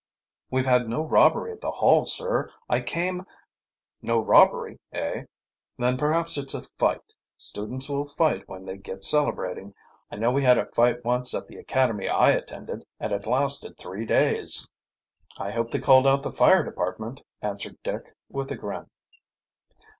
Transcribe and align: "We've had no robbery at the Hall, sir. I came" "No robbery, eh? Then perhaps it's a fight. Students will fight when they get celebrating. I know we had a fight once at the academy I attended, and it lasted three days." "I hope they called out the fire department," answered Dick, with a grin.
"We've 0.49 0.65
had 0.65 0.89
no 0.89 1.05
robbery 1.05 1.51
at 1.51 1.61
the 1.61 1.69
Hall, 1.69 2.05
sir. 2.07 2.51
I 2.67 2.81
came" 2.81 3.23
"No 4.01 4.17
robbery, 4.19 4.79
eh? 4.91 5.25
Then 5.77 5.95
perhaps 5.95 6.39
it's 6.39 6.55
a 6.55 6.63
fight. 6.79 7.13
Students 7.37 7.87
will 7.87 8.05
fight 8.07 8.49
when 8.49 8.65
they 8.65 8.77
get 8.77 9.03
celebrating. 9.03 9.75
I 10.11 10.15
know 10.15 10.31
we 10.31 10.41
had 10.41 10.57
a 10.57 10.65
fight 10.65 11.05
once 11.05 11.35
at 11.35 11.45
the 11.47 11.57
academy 11.57 12.09
I 12.09 12.31
attended, 12.31 12.83
and 12.99 13.11
it 13.11 13.27
lasted 13.27 13.77
three 13.77 14.07
days." 14.07 14.67
"I 15.37 15.51
hope 15.51 15.69
they 15.69 15.77
called 15.77 16.07
out 16.07 16.23
the 16.23 16.31
fire 16.31 16.63
department," 16.63 17.21
answered 17.43 17.77
Dick, 17.83 18.15
with 18.27 18.51
a 18.51 18.55
grin. 18.55 18.87